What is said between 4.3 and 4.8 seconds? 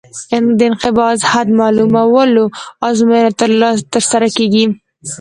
کیږي